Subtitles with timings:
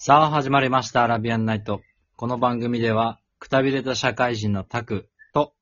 [0.00, 1.82] さあ始まりました、アラビアンナイト。
[2.14, 5.54] この番組では、くたびれた社会人のタクと、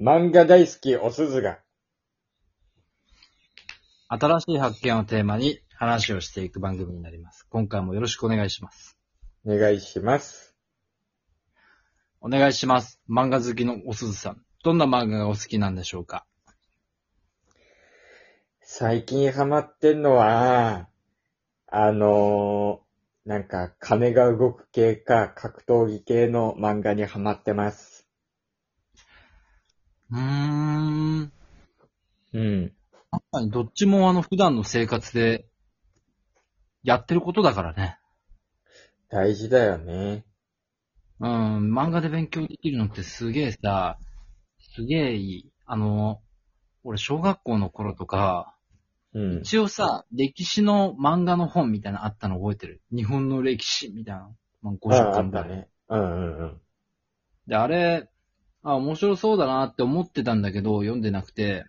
[0.00, 1.58] 漫画大好きおすずが、
[4.08, 7.46] 新しい発見をテーマに話をしていく番組になります。
[7.50, 8.96] 今回もよろしくお願いします。
[9.44, 10.56] お願いします。
[12.22, 13.02] お願いします。
[13.06, 14.42] 漫画好きのおすずさん。
[14.64, 16.24] どんな漫画がお好きなんでしょうか？
[18.62, 20.88] 最近ハマってんのは、
[21.74, 28.06] あのー、なんか金が動く系か格闘技系の漫画にハマってます。
[30.10, 31.32] うーん。
[32.34, 32.72] うん。
[33.10, 35.46] 確かにどっちもあの普段の生活で
[36.84, 37.98] やってることだからね。
[39.08, 40.26] 大事だよね。
[41.20, 43.98] うん、漫画で勉強できるのってすげえさ、
[44.74, 45.52] すげえいい。
[45.64, 46.20] あの、
[46.84, 48.51] 俺小学校の頃とか、
[49.14, 49.38] うん。
[49.40, 52.80] 一応さ、歴史の漫画の本みたいなのあったの覚えてる？
[52.90, 54.30] 日本の歴史みたいな？
[54.62, 55.44] まあ、あ50あ巻ぐらい。
[55.44, 55.68] ったね。
[55.88, 56.60] うんうんうん。
[57.46, 58.08] で、あれ、
[58.62, 61.64] あ、面白そうだなって思ってたんだけど、読んでなくて、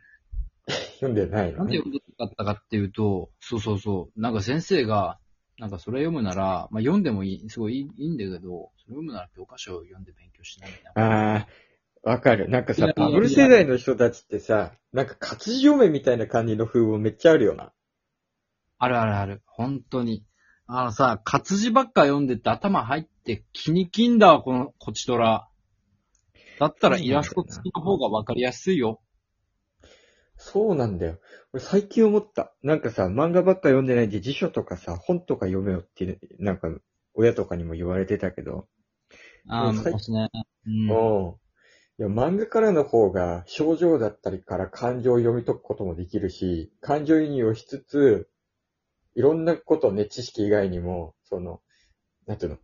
[1.02, 1.52] 読んでないの？
[1.52, 1.58] ね。
[1.58, 5.20] なんで読んでなかったかっていうと、そうそうそう、なんか先生が、
[5.60, 11.34] なんかそれ読むなら、まあ読んでもいい、すごいいいいいんだけど、それ読むなら教科書を読んで勉強しないみたいな。
[11.34, 11.48] ああ、
[12.04, 12.50] わかる。
[12.50, 17.72] なんかさバブル世代の人たちってさ、なんか活字読めみたいな感じの風貌めっちゃあるよな。
[18.78, 19.42] あるあるある。
[19.45, 20.26] 本当に。
[20.68, 25.48] あのさ、活字ばっか読んでて頭入って気にきんだわ、この、こちとら。
[26.60, 29.02] だったらイラスト付きの方がわかりやすいよ。
[30.36, 31.20] そうなんだよ。
[31.54, 32.54] 俺最近思った。
[32.62, 36.67] なんかさ、漫画ばっか読んでないで辞書とかさ、本とか読めよって、なんか、
[37.14, 38.67] 親とかにも言われてたけど。
[39.48, 40.30] ああ、うん昔ね。
[40.66, 41.36] うん。
[42.04, 48.30] や、漫画からの方が、症状だったりから感情を読み解くこともできるし、感情移入をしつつ、
[49.16, 51.62] いろんなことね、知識以外にも、その、
[52.26, 52.58] なんていうの、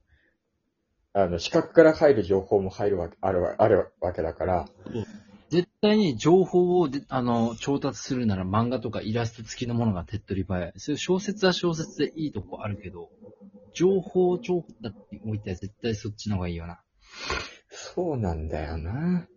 [1.14, 4.69] あの、視覚から入る情報も入るわけ、あるわ、あるわけだから、
[5.50, 10.74] 絶対に情報をで、あの、調達するなら漫画とかイラスト付きのものが手っ取り早い。
[10.78, 13.09] そういう小説は小説でいいとこあるけど、
[13.74, 16.81] 情報、情報だって置いて絶対そっちの方がいいよな。
[17.69, 19.28] そうなんだよな。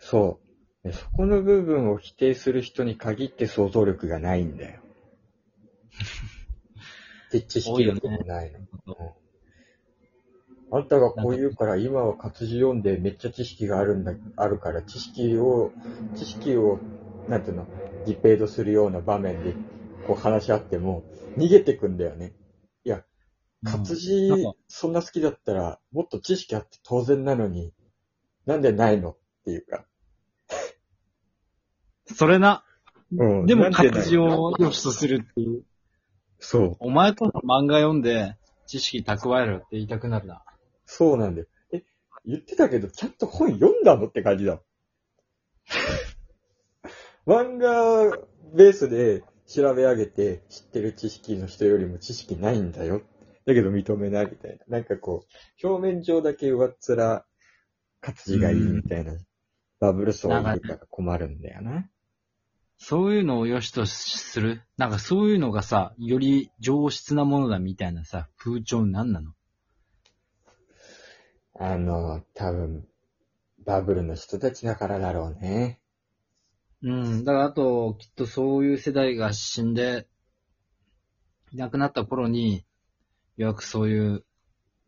[0.00, 0.40] そ
[0.84, 0.88] う。
[0.88, 4.80] でそこの部分を否定する人に限って想像力がないんだよ。
[7.30, 8.58] で、知識力もないの。
[8.58, 8.64] うん
[10.72, 15.72] あんたがこう言うから、今は活字読んでめっちゃ知識があるんだ、あるから、知識を、
[16.14, 16.78] 知識を、
[17.26, 17.66] なんていうの、
[18.06, 19.56] ディペードするような場面で、
[20.06, 21.02] こう話し合っても、
[21.36, 22.34] 逃げてくんだよね。
[22.84, 23.04] いや、
[23.64, 24.30] 活字
[24.68, 27.72] そんな好きだったら、もっと知識あって当然なのに、
[28.46, 29.10] なんでないの？
[29.10, 29.86] っていうか。
[32.14, 32.64] それな。
[33.12, 35.64] うんでもなんでない活字を良しとするっていう。
[36.38, 36.76] そう。
[36.78, 40.42] お前こそ漫画読んで知識蓄えろって言いたくなるな。
[40.86, 41.46] そうなんだよ。
[41.72, 41.82] え、
[42.24, 44.60] 言ってたけど、ちゃんと本読んだのって感じだ。
[47.26, 48.16] 漫画
[48.54, 53.02] ベースで調べ上げて知ってる知識の人よりも知識ないんだよ。
[53.46, 54.78] だけど認めないみたいな。
[54.78, 55.26] なんかこ
[55.62, 57.24] う、表面上だけ上っ面
[58.00, 59.18] 活字がいいみたいな。
[59.80, 61.88] バブル層がいるから困るんだよな。
[62.82, 64.62] そういうのを良しとする？
[64.78, 69.32] なんかそういうのがさ、より上質なものだみたいなさ、風潮なんなの？
[71.58, 72.88] あの、多分、
[73.66, 75.78] バブルの人たちだからだろうね。
[76.82, 77.24] うん。
[77.24, 80.08] だからあと、きっとそういう世代が死んで、
[81.52, 82.64] いなくなった頃に、
[83.36, 84.24] ようやくそういう、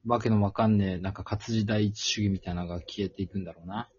[0.06, 3.90] わけのわかんねえ、なんか活字第一主義みたいなのが消えていくんだろうな。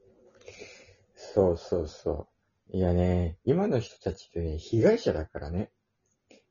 [1.15, 2.32] そうそうそう。
[2.73, 5.69] いやね、今の人たちってね、被害者だからね。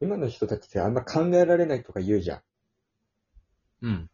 [0.00, 2.41] 今の人たちってあんま考えられないとか言うじゃん。
[3.83, 4.10] うん。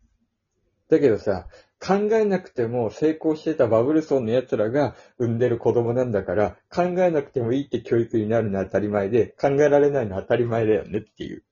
[0.89, 1.49] だけどさ、
[1.79, 11.45] 考えなくても成功してたバブル層の奴らが産んでる子供なんだから、考えなくてもいいって教育になるのは当たり前で、考えられないのは当たり前だよねっていう。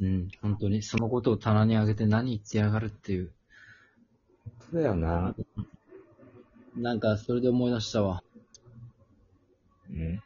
[0.00, 0.28] うん。
[0.40, 3.32] 本当に、そのことを棚に上げて何言ってやがるっていう。
[4.70, 5.34] そうだよな。
[6.76, 8.22] なんか、それで思い出したわ。
[9.92, 10.22] うん。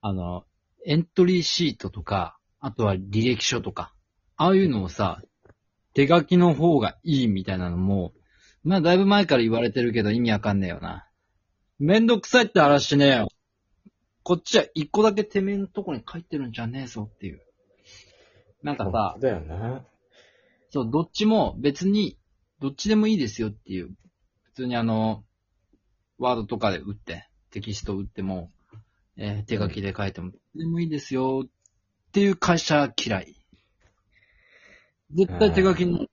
[0.00, 0.44] あの、
[0.86, 3.94] エントリーシートとか、あとは履歴書とか、
[4.36, 5.22] ああいうのをさ、
[5.94, 8.12] 手書きの方がいいみたいなのも、
[8.64, 11.08] まあだいぶ前から言われてるけど意味わかんねえよな。
[11.78, 13.28] めんどくさいって話しねえよ。
[14.22, 17.42] こっちは一個だけてめえのとこに書いてるんじゃねえぞっていう。
[18.62, 19.84] なんかさだよな。
[20.70, 22.18] そう、どっちも別に、
[22.60, 23.90] どっちでもいいですよっていう。
[24.42, 25.24] 普通にあの、
[26.18, 28.50] ワードとかで打って、テキスト打っても、
[29.16, 33.34] えー手書きで書いても、でもいいですよっっていう会社嫌い。
[35.12, 36.08] 絶対手書きに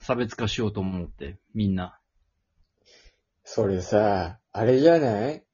[0.00, 2.00] 差別化しようと思って、みんな。
[3.44, 5.44] それさ、あれじゃない？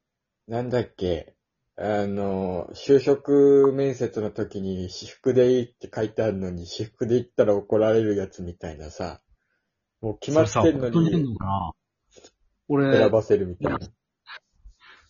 [0.47, 1.35] なんだっけ？
[1.75, 9.21] あの、就職面接の時に私服でいいって書いてあるのに、私服で行ったら怒られるやつみたいなさ、
[10.01, 11.73] もう決まってんのそれさ本当にいるにのかな？
[12.67, 13.79] 俺、選ばせるみたいな。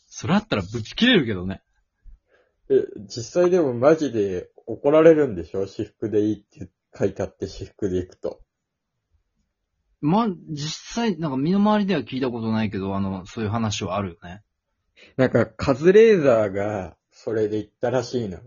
[0.05, 1.61] それあったらぶち切れるけどね。
[2.69, 5.67] え、実際でもマジで怒られるんでしょ？
[5.67, 8.41] 私服でいいって書いてあって私服で行くと。
[10.01, 14.43] まあ、実際、なんか身の回りでは聞いたことないけど、あの、そういう話はあるよね。
[15.15, 18.37] なんか、カズレーザーが、それで行ったらしいの。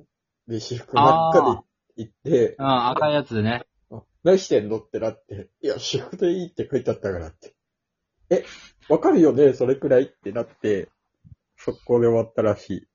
[0.46, 1.64] で、私服ばっか
[1.96, 3.64] で行って、ああ、赤いやつでね。
[3.90, 4.78] あ何してんの？
[4.78, 7.54] ってなって、いや、私服でいいって書いてあったからって。
[8.30, 8.44] え、
[8.88, 10.88] わかるよねそれくらいってなって、
[11.56, 12.88] 速攻で終わったらし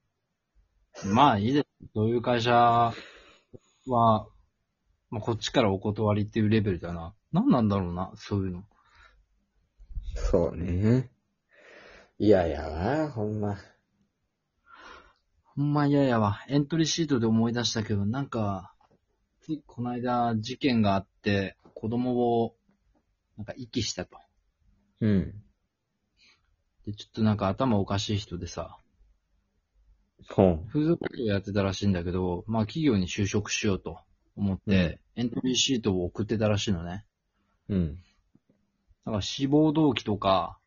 [1.04, 1.08] い。
[1.08, 1.68] まあいいです。
[1.94, 2.94] そういう会社は、
[5.10, 7.14] まあ、こっちからお断りっていうレベルだな。
[7.32, 8.64] 何なんだろうな、そういうの。
[10.16, 11.12] そうね。
[12.18, 13.58] いやいやわ、ほんま。
[15.44, 16.40] ほんま嫌やわ。
[16.48, 18.74] エントリーシートで思い出したけど、なんか、
[19.42, 22.56] ついこの間事件があって、子供を、
[23.38, 24.18] なんか遺棄したと。
[25.02, 25.34] うん。
[26.86, 28.78] で、ちょっとなんか頭おかしい人でさ、
[30.30, 30.68] ほん。
[30.68, 34.00] 風俗業やってたらしいんだけど、まあ企業に就職しようと
[34.36, 37.06] 思って、エントリーシートを送ってたらしいのね。
[37.70, 37.98] うん。
[39.06, 40.60] なんか志望動機とか、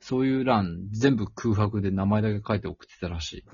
[0.00, 3.44] そういう欄全部空白で名前だけ書いて送ってたらしい。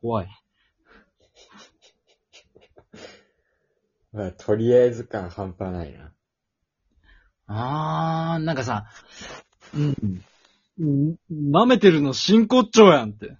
[0.00, 0.28] 怖い。
[4.12, 6.12] まあ、とりあえず感半端ないな。
[7.46, 8.86] あー、なんかさ、
[9.74, 10.24] うん。
[10.78, 13.36] うん舐めてるの真骨頂やんって。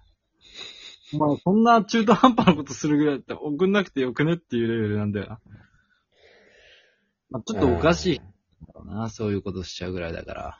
[1.13, 5.39] お前そんな中途半端なことするぐらいだったら送んなくてよくねっていうレベルなんだよな。
[7.29, 8.23] まあ、ちょっとおかしいだ
[8.73, 10.59] ろうな、そういうことしちゃうぐらいだから。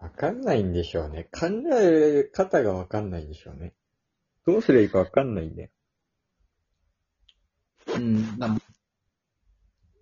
[0.00, 1.28] わかんないんでしょうね。
[1.32, 3.74] 考え方がわかんないんでしょうね。
[4.46, 5.70] どうすればいいかわかんないんだよ。
[7.96, 8.56] うん、だ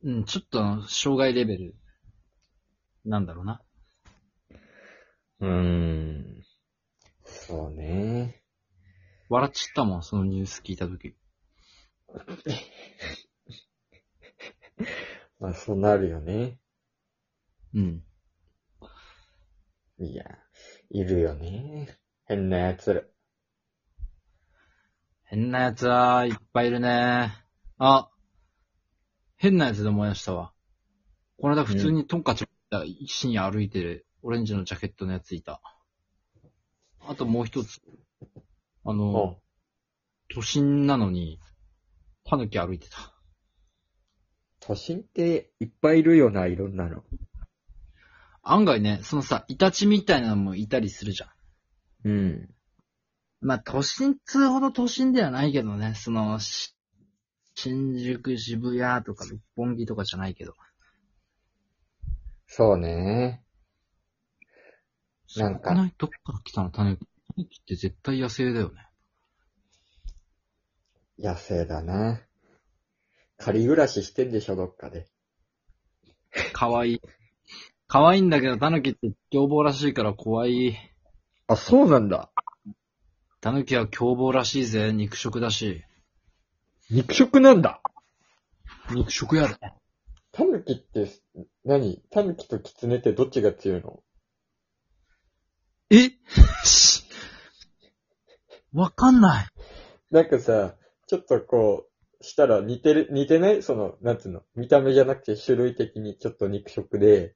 [0.03, 1.75] うん、ちょっと、障害レベル、
[3.05, 3.63] なんだろうな。
[5.41, 6.43] うーん。
[7.25, 8.43] そうね。
[9.29, 11.15] 笑っちゃったもん、そのニュース聞いたとき。
[15.39, 16.59] まあ、そうなるよね。
[17.75, 18.03] うん。
[19.99, 20.25] いや、
[20.91, 21.99] いるよね。
[22.25, 23.03] 変な奴ら。
[25.25, 27.33] 変な奴はいっぱいいるね。
[27.79, 28.11] あ、
[29.37, 30.53] 変な奴で思い出したわ。
[31.39, 35.61] この間普通にトンカチが深夜歩いてるオレンジのジャケットのやついた。
[36.99, 37.81] あともう一つ。
[38.85, 39.39] あの、
[40.29, 41.39] 都心なのに、
[42.25, 43.15] タヌキ歩いてた。
[44.59, 47.05] 都心っていっぱいいるよな、いろんなの。
[48.43, 52.09] 案外ね、そのさ、イタチみたいなのもいたりするじゃん。
[52.09, 52.51] うん。
[53.41, 56.75] まあ、都心っつうほど都心ではないけどね、その、し
[57.55, 60.55] 新宿、渋谷とか六本木とかじゃないけど。
[62.49, 63.46] そうね。
[65.37, 66.71] なんかないどっから来たの？
[66.71, 67.05] タヌキ。
[67.05, 67.09] タ
[67.39, 68.87] ヌキって絶対野生だよね。
[71.19, 72.21] 野生だな。
[73.39, 75.09] 仮暮らししてんでしょ、どっかで。
[76.53, 77.01] かわいい。
[77.89, 80.77] かわいいんだけど、タヌキって凶暴らしいから怖い。
[81.49, 82.31] あ、そうなんだ。
[83.41, 85.85] タヌキは凶暴らしいぜ、肉食だし。
[86.91, 87.81] 肉食なんだ。
[88.91, 89.57] 肉食やで。
[90.33, 91.11] タヌキって、
[91.65, 92.03] 何？
[92.11, 94.03] タヌキとキツネってどっちが強いの？
[95.91, 96.11] え？
[98.73, 99.47] わかんない。
[100.11, 100.75] なんかさ、
[101.07, 101.87] ちょっとこ
[102.21, 103.63] う、したら似てる、似てない？
[103.63, 104.43] その、なんつうの？
[104.55, 107.33] 見た目じゃなくて種類的にちょっと肉食で、っ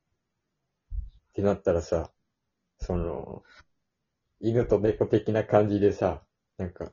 [1.34, 2.10] てなったらさ、
[2.78, 3.42] その、
[4.40, 6.22] 犬と猫的な感じでさ、
[6.58, 6.92] なんか、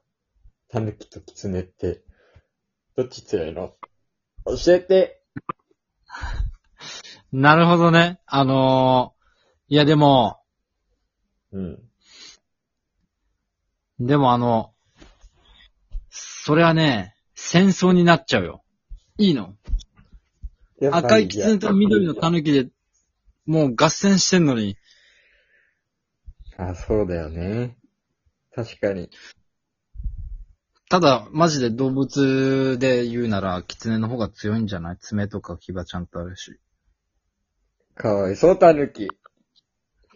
[0.70, 2.04] タヌキとキツネって、
[2.96, 3.74] どっち強いの？
[4.46, 5.24] 教えて。
[7.32, 8.22] なるほどね。
[8.26, 10.40] あのー、いやでも、
[11.58, 11.80] うん。
[14.06, 14.74] でもあの、
[16.10, 18.64] それはね、戦争になっちゃうよ。
[19.18, 19.56] いいの？
[20.92, 22.70] 赤いキツネと緑のタヌキで、
[23.48, 24.78] もう合戦してんのに、
[26.58, 27.76] あ、そうだよね。
[28.54, 29.10] 確かに。
[30.90, 34.98] ただ、マジで動物で言うなら、キツネの方が強いんじゃない？
[35.00, 36.60] 爪とか牙ちゃんとあるし。
[37.96, 39.08] かわいそう、タヌキ。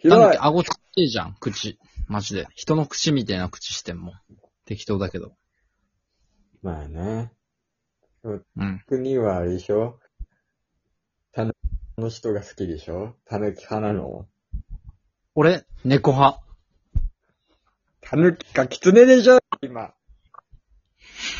[0.02, 0.36] ひどい。
[0.36, 1.78] 顎ちっちゃいじゃん、口。
[2.08, 2.48] マジで。
[2.56, 4.14] 人の口みたいな口してんもん。
[4.64, 5.36] 適当だけど。
[6.60, 7.32] まあね。
[8.24, 8.82] うん。
[8.88, 10.00] 国はあれでしょ？
[11.32, 11.52] タヌ
[11.96, 13.14] キの人が好きでしょ？
[13.26, 14.26] タヌキ派なの？
[15.36, 16.40] 俺、猫派。
[18.00, 19.38] タヌキかキツネでしょ？
[19.62, 19.94] 今。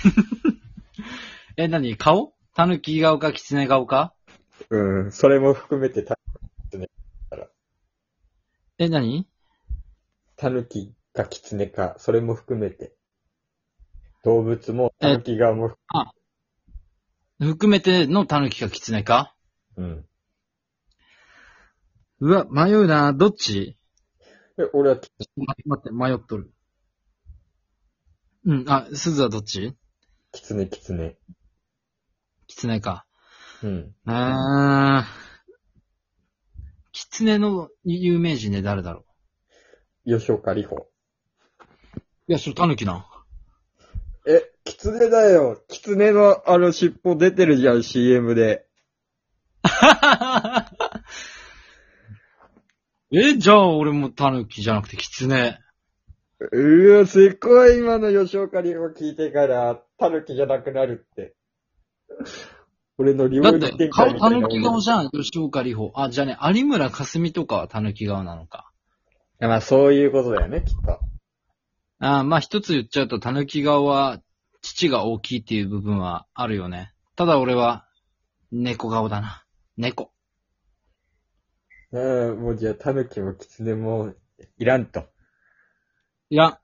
[1.56, 1.96] え、何？
[1.96, 2.32] 顔？
[2.54, 4.14] タヌキ顔かキツネ顔か？
[4.70, 6.16] うん、それも含めてタ
[8.82, 9.28] え、何？
[10.34, 12.96] タヌキかキツネか、それも含めて。
[14.24, 15.76] 動物もタヌキ側も、
[17.38, 19.36] 含めてのタヌキかキツネか？
[19.76, 20.04] うん。
[22.18, 23.12] うわ、迷うな。
[23.12, 23.78] どっち？
[24.58, 25.08] え、俺は、待
[25.78, 26.52] って、迷っとる。
[28.44, 29.76] うん、あ、鈴はどっち？
[30.32, 31.16] キツネキツネ。
[32.48, 33.06] キツネか。
[33.62, 33.94] うん。
[34.06, 35.31] あー。
[37.12, 39.04] キツネの有名人で誰だろ
[40.06, 40.76] 吉岡里帆。
[40.76, 40.86] う
[42.26, 43.06] いや、それタヌキな。
[44.26, 45.62] え、キツネだよ。
[45.68, 48.66] キツネのあの尻尾出てるじゃん、CM で。
[53.12, 55.60] え、じゃあ俺もタヌキじゃなくてキツネ。
[56.50, 61.34] うわ、すっごい今の吉岡里帆聞いてから、タヌキじゃなくなるって。
[62.98, 65.92] 俺の料だって、理展開顔たいなヌキ顔じゃん、吉岡里帆。
[65.94, 68.70] あ、じゃあね、有村架純とかはタヌキ顔なのか。
[69.40, 71.00] まあ、そういうことだよね、きっと。
[71.98, 74.20] あーまあ一つ言っちゃうと、タヌキ顔は、
[74.60, 76.92] 父が大きいっていう部分はあるよね。
[77.16, 77.86] ただ俺は、
[78.50, 79.44] 猫顔だな。
[79.76, 80.12] 猫。
[81.90, 84.14] うん、もうじゃあ、タヌキもキツネも、
[84.58, 85.04] いらんと。
[86.30, 86.60] いや、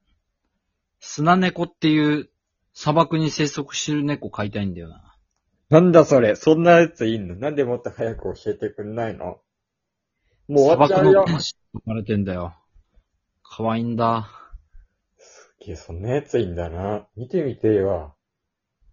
[1.00, 2.30] 砂猫っていう
[2.72, 5.07] 砂漠に生息してる猫飼いたいんだよな。
[5.70, 7.36] なんだそれ、そんなやついんの？
[7.36, 9.40] なんでもっと早く教えてくんないの？
[10.48, 11.12] もう終わっちゃうよ。
[11.12, 12.54] 砂漠の天使って呼ばれてんだよ。
[13.42, 14.30] 可愛いんだ。
[15.18, 17.06] すげえ、そんなやついんだな。
[17.16, 18.14] 見てみてよ。